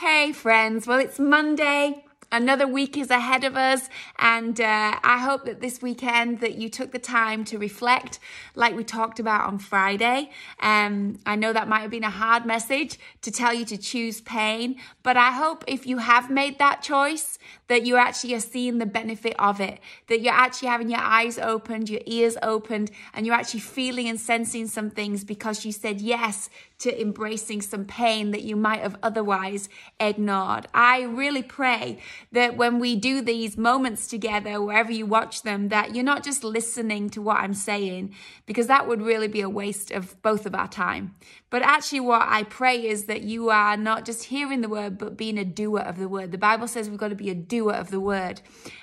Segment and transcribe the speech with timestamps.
[0.00, 0.86] Hey, friends.
[0.86, 2.06] Well, it's Monday.
[2.32, 6.68] Another week is ahead of us, and uh, I hope that this weekend that you
[6.68, 8.20] took the time to reflect,
[8.54, 10.30] like we talked about on Friday.
[10.60, 14.20] Um, I know that might have been a hard message to tell you to choose
[14.20, 18.78] pain, but I hope if you have made that choice, that you actually are seeing
[18.78, 23.26] the benefit of it, that you're actually having your eyes opened, your ears opened, and
[23.26, 28.30] you're actually feeling and sensing some things because you said yes to embracing some pain
[28.30, 29.68] that you might have otherwise
[30.00, 30.66] ignored.
[30.74, 31.98] I really pray
[32.32, 36.44] that when we do these moments together, wherever you watch them, that you're not just
[36.44, 38.14] listening to what I'm saying,
[38.46, 41.14] because that would really be a waste of both of our time.
[41.50, 45.16] But actually, what I pray is that you are not just hearing the word, but
[45.16, 46.30] being a doer of the word.
[46.30, 48.40] The Bible says we've got to be a doer of the word.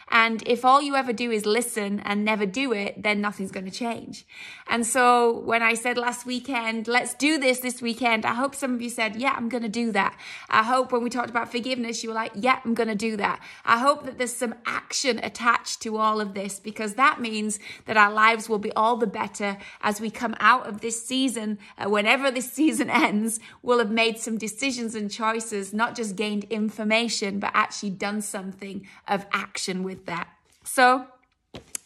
[0.09, 3.66] And if all you ever do is listen and never do it, then nothing's going
[3.66, 4.26] to change.
[4.67, 8.73] And so when I said last weekend, let's do this this weekend, I hope some
[8.73, 10.18] of you said, yeah, I'm going to do that.
[10.49, 13.18] I hope when we talked about forgiveness, you were like, yeah, I'm going to do
[13.18, 13.41] that.
[13.65, 17.98] I hope that there's some action attached to all of this because that means that
[17.98, 21.60] our lives will be all the better as we come out of this season.
[21.77, 26.46] Uh, whenever this season ends, we'll have made some decisions and choices, not just gained
[26.46, 30.27] information, but actually done something of action with with that.
[30.63, 31.08] So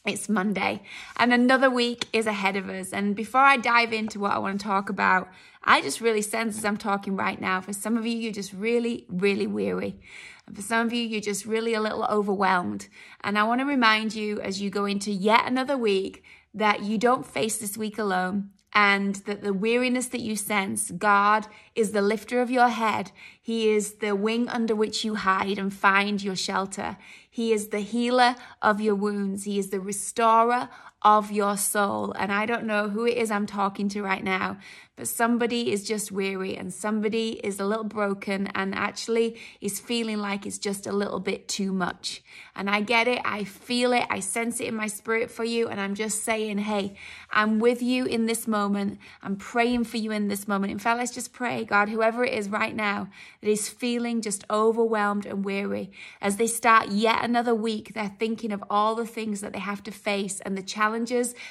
[0.06, 0.82] it's Monday
[1.18, 2.92] and another week is ahead of us.
[2.92, 5.30] And before I dive into what I want to talk about,
[5.64, 8.52] I just really sense as I'm talking right now, for some of you, you're just
[8.52, 10.00] really, really weary.
[10.48, 12.88] And for some of you, you're just really a little overwhelmed.
[13.24, 16.98] And I want to remind you as you go into yet another week that you
[16.98, 22.02] don't face this week alone and that the weariness that you sense, God is the
[22.02, 23.12] lifter of your head.
[23.42, 26.98] He is the wing under which you hide and find your shelter.
[27.30, 29.44] He is the healer of your wounds.
[29.44, 30.70] He is the restorer
[31.04, 32.14] of your soul.
[32.14, 34.58] And I don't know who it is I'm talking to right now,
[34.96, 40.20] but somebody is just weary and somebody is a little broken and actually is feeling
[40.20, 42.22] like it's just a little bit too much.
[42.56, 43.20] And I get it.
[43.26, 44.06] I feel it.
[44.12, 45.70] I sense it in my spirit for you.
[45.70, 46.96] And I'm just saying, hey,
[47.32, 49.00] I'm with you in this moment.
[49.24, 50.72] I'm praying for you in this moment.
[50.72, 53.10] In fact, let's just pray, God, whoever it is right now
[53.42, 58.52] that is feeling just overwhelmed and weary, as they start yet another week, they're thinking
[58.52, 60.91] of all the things that they have to face and the challenges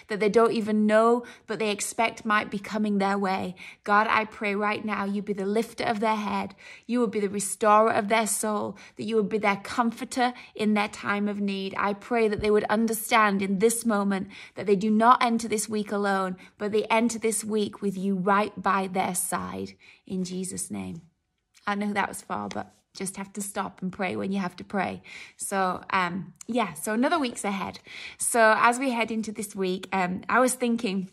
[0.09, 3.55] that they don't even know, but they expect might be coming their way.
[3.85, 6.55] God, I pray right now you be the lifter of their head.
[6.87, 10.75] You will be the restorer of their soul, that you would be their comforter in
[10.75, 11.75] their time of need.
[11.77, 15.69] I pray that they would understand in this moment that they do not enter this
[15.69, 19.75] week alone, but they enter this week with you right by their side.
[20.07, 21.03] In Jesus' name.
[21.67, 24.57] I know that was far, but just have to stop and pray when you have
[24.57, 25.03] to pray.
[25.37, 27.81] So, um, yeah, so another week's ahead.
[28.19, 31.11] So, as we head into this week, um, I was thinking,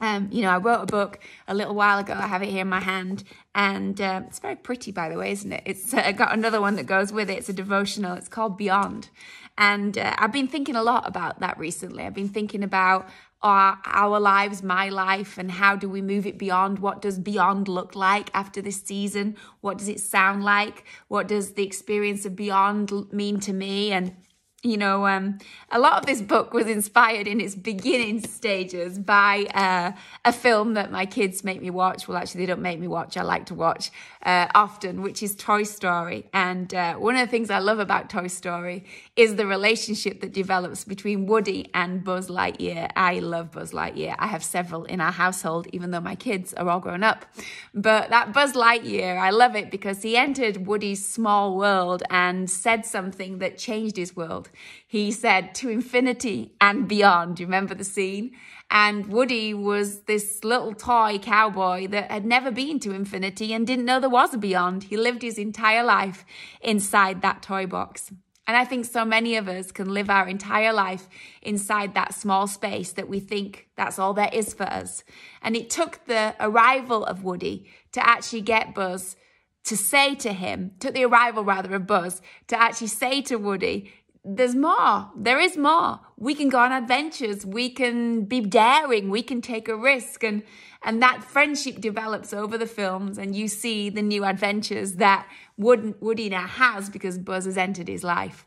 [0.00, 2.14] um, you know, I wrote a book a little while ago.
[2.14, 3.24] I have it here in my hand,
[3.54, 5.62] and uh, it's very pretty, by the way, isn't it?
[5.64, 7.38] It's uh, got another one that goes with it.
[7.38, 8.14] It's a devotional.
[8.14, 9.08] It's called Beyond,
[9.56, 12.04] and uh, I've been thinking a lot about that recently.
[12.04, 13.08] I've been thinking about
[13.42, 16.78] our, our lives, my life, and how do we move it beyond?
[16.80, 19.36] What does beyond look like after this season?
[19.60, 20.84] What does it sound like?
[21.08, 23.92] What does the experience of beyond mean to me?
[23.92, 24.16] And
[24.66, 25.38] you know, um,
[25.70, 29.92] a lot of this book was inspired in its beginning stages by uh,
[30.24, 32.08] a film that my kids make me watch.
[32.08, 33.16] Well, actually, they don't make me watch.
[33.16, 33.90] I like to watch
[34.24, 36.26] uh, often, which is Toy Story.
[36.32, 38.84] And uh, one of the things I love about Toy Story
[39.14, 42.90] is the relationship that develops between Woody and Buzz Lightyear.
[42.96, 44.16] I love Buzz Lightyear.
[44.18, 47.24] I have several in our household, even though my kids are all grown up.
[47.72, 52.84] But that Buzz Lightyear, I love it because he entered Woody's small world and said
[52.84, 54.50] something that changed his world.
[54.86, 57.40] He said, to infinity and beyond.
[57.40, 58.32] You remember the scene?
[58.70, 63.84] And Woody was this little toy cowboy that had never been to infinity and didn't
[63.84, 64.84] know there was a beyond.
[64.84, 66.24] He lived his entire life
[66.60, 68.10] inside that toy box.
[68.48, 71.08] And I think so many of us can live our entire life
[71.42, 75.02] inside that small space that we think that's all there is for us.
[75.42, 79.16] And it took the arrival of Woody to actually get Buzz
[79.64, 83.92] to say to him, took the arrival rather of Buzz to actually say to Woody,
[84.28, 85.08] there's more.
[85.16, 86.00] There is more.
[86.16, 87.46] We can go on adventures.
[87.46, 89.08] We can be daring.
[89.08, 90.24] We can take a risk.
[90.24, 90.42] And,
[90.82, 93.18] and that friendship develops over the films.
[93.18, 98.02] And you see the new adventures that Woody now has because Buzz has entered his
[98.02, 98.44] life.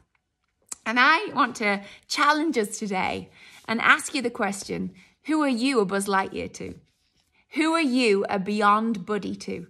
[0.86, 3.30] And I want to challenge us today
[3.66, 4.92] and ask you the question
[5.24, 6.76] who are you a Buzz Lightyear to?
[7.54, 9.68] Who are you a Beyond Buddy to?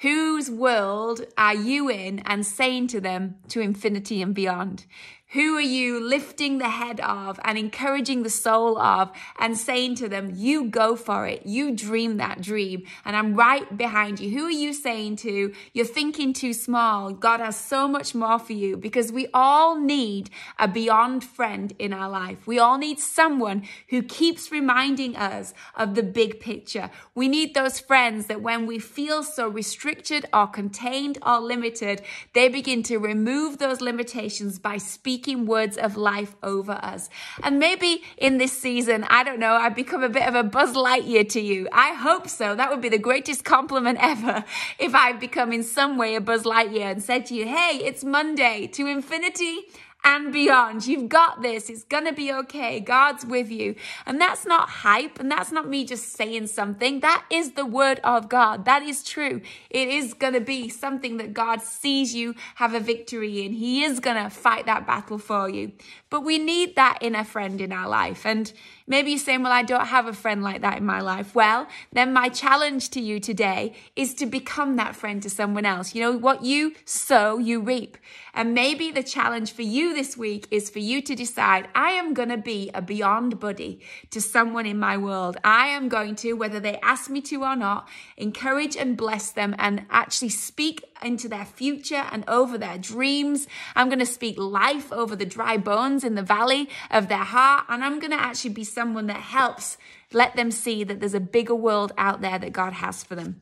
[0.00, 4.86] Whose world are you in and saying to them to infinity and beyond?
[5.32, 10.08] Who are you lifting the head of and encouraging the soul of and saying to
[10.08, 11.44] them, You go for it.
[11.44, 12.84] You dream that dream.
[13.04, 14.30] And I'm right behind you.
[14.30, 17.12] Who are you saying to, You're thinking too small.
[17.12, 21.92] God has so much more for you because we all need a beyond friend in
[21.92, 22.46] our life.
[22.46, 26.88] We all need someone who keeps reminding us of the big picture.
[27.14, 32.00] We need those friends that when we feel so restricted or contained or limited,
[32.32, 37.10] they begin to remove those limitations by speaking speaking words of life over us.
[37.42, 40.76] And maybe in this season, I don't know, I've become a bit of a Buzz
[40.76, 41.66] Lightyear to you.
[41.72, 42.54] I hope so.
[42.54, 44.44] That would be the greatest compliment ever
[44.78, 48.04] if I've become in some way a Buzz Lightyear and said to you, hey, it's
[48.04, 49.66] Monday to infinity
[50.04, 50.86] and beyond.
[50.86, 51.68] You've got this.
[51.68, 52.80] It's going to be okay.
[52.80, 53.74] God's with you.
[54.06, 55.18] And that's not hype.
[55.18, 57.00] And that's not me just saying something.
[57.00, 58.64] That is the word of God.
[58.64, 59.40] That is true.
[59.70, 63.52] It is going to be something that God sees you have a victory in.
[63.52, 65.72] He is going to fight that battle for you.
[66.10, 68.24] But we need that inner friend in our life.
[68.24, 68.52] And
[68.88, 71.34] maybe you're saying, well, I don't have a friend like that in my life.
[71.34, 75.94] Well, then my challenge to you today is to become that friend to someone else.
[75.94, 77.96] You know, what you sow, you reap.
[78.34, 82.14] And maybe the challenge for you this week is for you to decide, I am
[82.14, 83.80] going to be a beyond buddy
[84.10, 85.36] to someone in my world.
[85.44, 89.54] I am going to, whether they ask me to or not, encourage and bless them
[89.58, 93.46] and actually speak into their future and over their dreams.
[93.74, 97.66] I'm going to speak life over the dry bones in the valley of their heart.
[97.68, 99.76] And I'm going to actually be someone that helps
[100.12, 103.40] let them see that there's a bigger world out there that God has for them.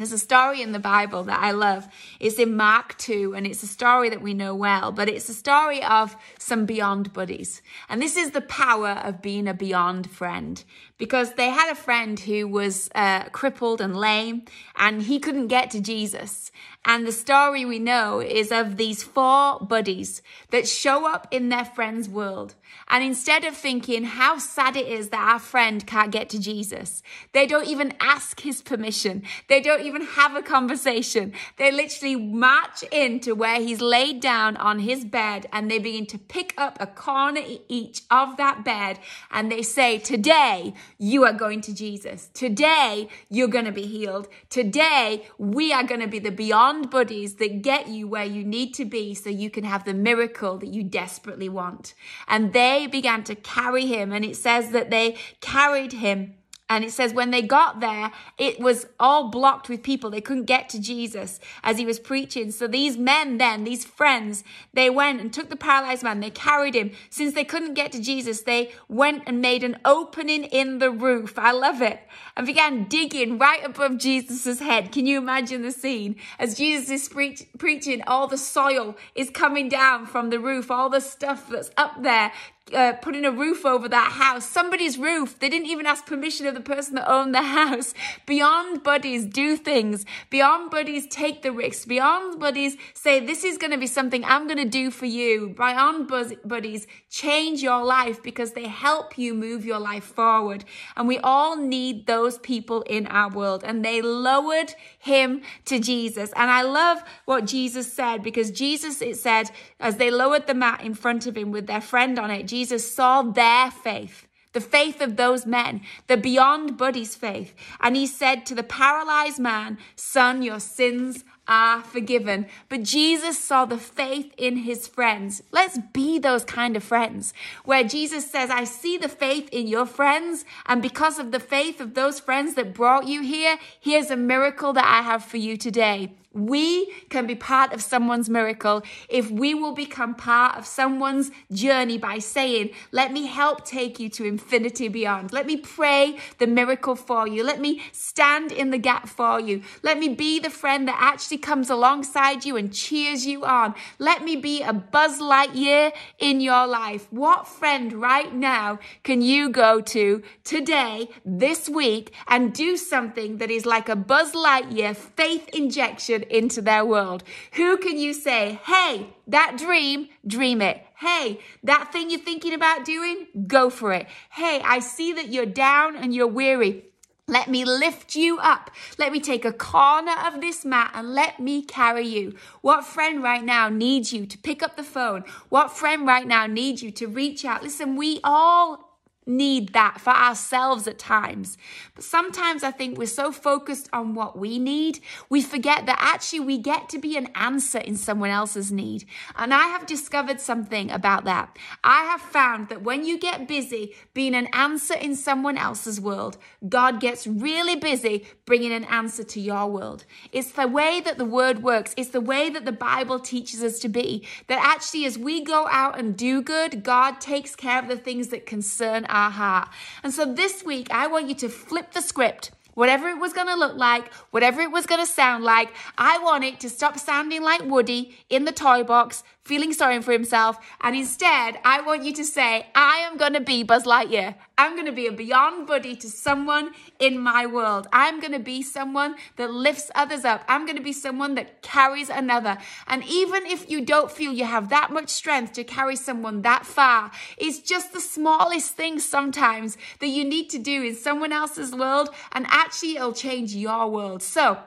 [0.00, 1.86] There's a story in the Bible that I love.
[2.20, 5.34] It's in Mark 2, and it's a story that we know well, but it's a
[5.34, 7.60] story of some beyond buddies.
[7.86, 10.64] And this is the power of being a beyond friend
[10.96, 15.70] because they had a friend who was uh, crippled and lame, and he couldn't get
[15.72, 16.50] to Jesus.
[16.84, 21.64] And the story we know is of these four buddies that show up in their
[21.64, 22.54] friend's world.
[22.88, 27.02] And instead of thinking how sad it is that our friend can't get to Jesus,
[27.32, 29.22] they don't even ask his permission.
[29.48, 31.32] They don't even have a conversation.
[31.56, 36.18] They literally march into where he's laid down on his bed and they begin to
[36.18, 39.00] pick up a corner each of that bed
[39.30, 42.30] and they say, Today you are going to Jesus.
[42.32, 44.28] Today you're going to be healed.
[44.48, 48.72] Today we are going to be the beyond buddies that get you where you need
[48.74, 51.94] to be so you can have the miracle that you desperately want.
[52.28, 56.34] And they began to carry him, and it says that they carried him
[56.70, 60.08] and it says when they got there, it was all blocked with people.
[60.08, 62.52] They couldn't get to Jesus as he was preaching.
[62.52, 66.20] So these men then, these friends, they went and took the paralyzed man.
[66.20, 66.92] They carried him.
[67.10, 71.36] Since they couldn't get to Jesus, they went and made an opening in the roof.
[71.36, 72.00] I love it.
[72.36, 74.92] And began digging right above Jesus's head.
[74.92, 76.14] Can you imagine the scene?
[76.38, 80.88] As Jesus is pre- preaching, all the soil is coming down from the roof, all
[80.88, 82.30] the stuff that's up there
[82.72, 85.38] uh, putting a roof over that house, somebody's roof.
[85.38, 87.94] They didn't even ask permission of the person that owned the house.
[88.26, 90.04] Beyond buddies do things.
[90.30, 91.84] Beyond buddies take the risks.
[91.84, 95.54] Beyond buddies say, this is going to be something I'm going to do for you.
[95.56, 96.08] Beyond
[96.44, 100.64] buddies change your life because they help you move your life forward.
[100.96, 103.64] And we all need those people in our world.
[103.64, 106.32] And they lowered him to Jesus.
[106.36, 110.82] And I love what Jesus said because Jesus, it said, as they lowered the mat
[110.82, 115.00] in front of him with their friend on it, Jesus saw their faith the faith
[115.00, 117.54] of those men, the beyond buddies faith.
[117.80, 122.46] And he said to the paralyzed man, Son, your sins are forgiven.
[122.68, 125.42] But Jesus saw the faith in his friends.
[125.52, 127.32] Let's be those kind of friends
[127.64, 130.44] where Jesus says, I see the faith in your friends.
[130.66, 134.72] And because of the faith of those friends that brought you here, here's a miracle
[134.72, 136.12] that I have for you today.
[136.32, 141.98] We can be part of someone's miracle if we will become part of someone's journey
[141.98, 145.32] by saying, Let me help take you to infinity beyond.
[145.32, 147.42] Let me pray the miracle for you.
[147.42, 149.62] Let me stand in the gap for you.
[149.82, 153.74] Let me be the friend that actually comes alongside you and cheers you on.
[153.98, 157.08] Let me be a Buzz Lightyear in your life.
[157.10, 163.50] What friend right now can you go to today, this week, and do something that
[163.50, 166.19] is like a Buzz Lightyear faith injection?
[166.24, 167.24] Into their world?
[167.54, 170.84] Who can you say, hey, that dream, dream it.
[170.96, 174.06] Hey, that thing you're thinking about doing, go for it.
[174.30, 176.84] Hey, I see that you're down and you're weary.
[177.26, 178.72] Let me lift you up.
[178.98, 182.34] Let me take a corner of this mat and let me carry you.
[182.60, 185.22] What friend right now needs you to pick up the phone?
[185.48, 187.62] What friend right now needs you to reach out?
[187.62, 188.89] Listen, we all
[189.26, 191.58] need that for ourselves at times.
[191.94, 196.40] But sometimes I think we're so focused on what we need, we forget that actually
[196.40, 199.04] we get to be an answer in someone else's need.
[199.36, 201.56] And I have discovered something about that.
[201.84, 206.38] I have found that when you get busy being an answer in someone else's world,
[206.68, 210.04] God gets really busy bringing an answer to your world.
[210.32, 213.78] It's the way that the word works, it's the way that the Bible teaches us
[213.80, 214.26] to be.
[214.46, 218.28] That actually, as we go out and do good, God takes care of the things
[218.28, 219.68] that concern heart.
[220.02, 223.46] And so this week, I want you to flip the script whatever it was going
[223.46, 226.98] to look like, whatever it was going to sound like, I want it to stop
[226.98, 230.58] sounding like Woody in the toy box, feeling sorry for himself.
[230.80, 234.34] And instead, I want you to say, I am going to be Buzz Lightyear.
[234.56, 237.88] I'm going to be a beyond buddy to someone in my world.
[237.92, 240.44] I'm going to be someone that lifts others up.
[240.46, 242.58] I'm going to be someone that carries another.
[242.86, 246.66] And even if you don't feel you have that much strength to carry someone that
[246.66, 251.72] far, it's just the smallest thing sometimes that you need to do in someone else's
[251.72, 252.10] world.
[252.32, 254.22] And actually, it'll change your world.
[254.22, 254.58] So,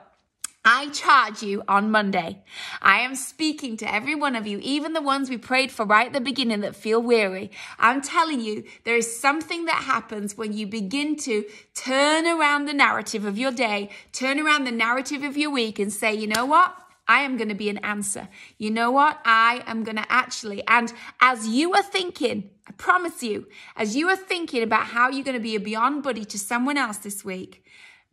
[0.66, 2.42] I charge you on Monday.
[2.80, 6.06] I am speaking to every one of you, even the ones we prayed for right
[6.06, 7.50] at the beginning that feel weary.
[7.78, 12.72] I'm telling you, there is something that happens when you begin to turn around the
[12.72, 16.46] narrative of your day, turn around the narrative of your week and say, you know
[16.46, 16.74] what?
[17.06, 18.28] I am going to be an answer.
[18.58, 19.20] You know what?
[19.24, 23.46] I am going to actually, and as you are thinking, I promise you,
[23.76, 26.78] as you are thinking about how you're going to be a beyond buddy to someone
[26.78, 27.64] else this week,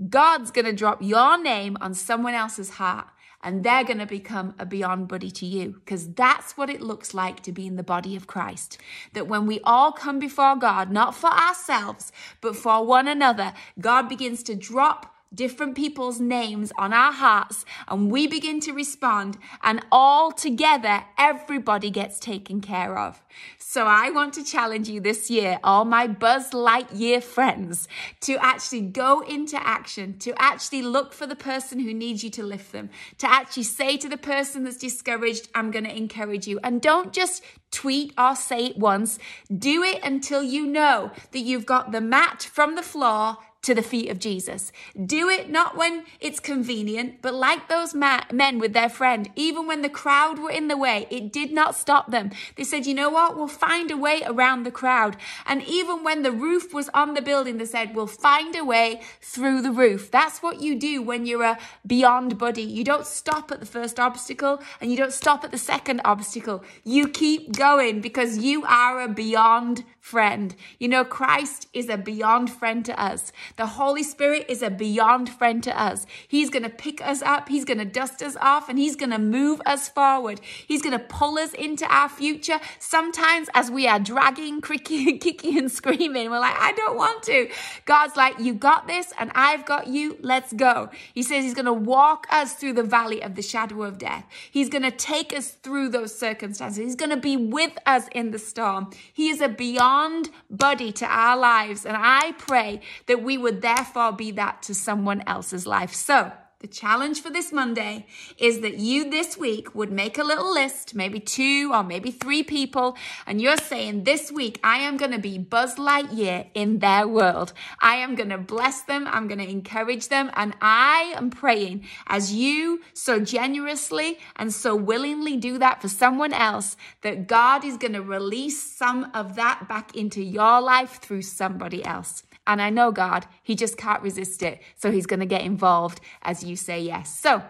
[0.10, 3.08] God's going to drop your name on someone else's heart
[3.44, 7.14] and they're going to become a beyond buddy to you because that's what it looks
[7.14, 8.78] like to be in the body of Christ.
[9.14, 14.08] That when we all come before God, not for ourselves, but for one another, God
[14.08, 19.86] begins to drop different people's names on our hearts and we begin to respond and
[19.92, 23.22] all together everybody gets taken care of.
[23.58, 27.88] So I want to challenge you this year, all my Buzz Lightyear friends,
[28.22, 32.44] to actually go into action, to actually look for the person who needs you to
[32.44, 36.60] lift them, to actually say to the person that's discouraged, I'm going to encourage you.
[36.64, 39.18] And don't just tweet or say it once.
[39.56, 43.82] Do it until you know that you've got the mat from the floor to the
[43.82, 44.72] feet of Jesus.
[45.06, 49.68] Do it not when it's convenient, but like those ma- men with their friend, even
[49.68, 52.32] when the crowd were in the way, it did not stop them.
[52.56, 53.36] They said, you know what?
[53.36, 55.16] We'll find a way around the crowd.
[55.46, 59.02] And even when the roof was on the building, they said, we'll find a way
[59.22, 60.10] through the roof.
[60.10, 62.64] That's what you do when you're a beyond buddy.
[62.64, 66.64] You don't stop at the first obstacle and you don't stop at the second obstacle.
[66.84, 70.56] You keep going because you are a beyond friend.
[70.80, 73.32] You know, Christ is a beyond friend to us.
[73.58, 76.06] The Holy Spirit is a beyond friend to us.
[76.28, 79.12] He's going to pick us up, He's going to dust us off, and He's going
[79.12, 80.42] to move us forward.
[80.68, 82.60] He's going to pull us into our future.
[82.80, 87.50] Sometimes, as we are dragging, kicking, kicking, and screaming, we're like, I don't want to.
[87.86, 90.18] God's like, You got this, and I've got you.
[90.22, 90.90] Let's go.
[91.14, 94.26] He says He's going to walk us through the valley of the shadow of death.
[94.50, 96.78] He's going to take us through those circumstances.
[96.78, 98.90] He's going to be with us in the storm.
[99.14, 101.86] He is a beyond buddy to our lives.
[101.86, 105.94] And I pray that we would therefore be that to someone else's life.
[105.94, 106.32] So,
[106.62, 108.06] the challenge for this Monday
[108.38, 112.44] is that you this week would make a little list, maybe two or maybe three
[112.44, 112.96] people,
[113.26, 117.54] and you're saying, This week I am going to be Buzz Lightyear in their world.
[117.80, 121.88] I am going to bless them, I'm going to encourage them, and I am praying
[122.06, 127.78] as you so generously and so willingly do that for someone else that God is
[127.78, 132.22] going to release some of that back into your life through somebody else.
[132.52, 134.62] And I know God, He just can't resist it.
[134.76, 137.18] So He's going to get involved as you say yes.
[137.18, 137.42] So,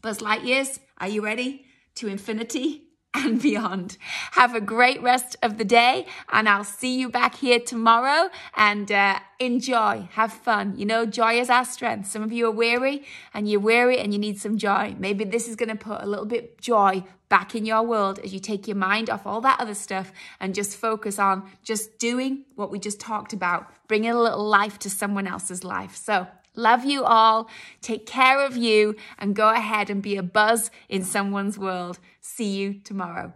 [0.00, 1.66] Buzz Lightyears, are you ready
[1.96, 2.89] to infinity?
[3.14, 3.96] And beyond.
[4.32, 8.30] Have a great rest of the day, and I'll see you back here tomorrow.
[8.56, 10.76] And uh, enjoy, have fun.
[10.76, 12.08] You know, joy is our strength.
[12.08, 14.94] Some of you are weary, and you're weary, and you need some joy.
[14.98, 18.34] Maybe this is going to put a little bit joy back in your world as
[18.34, 22.44] you take your mind off all that other stuff and just focus on just doing
[22.56, 25.94] what we just talked about, bringing a little life to someone else's life.
[25.96, 27.48] So, love you all,
[27.80, 31.98] take care of you, and go ahead and be a buzz in someone's world.
[32.20, 33.32] See you tomorrow.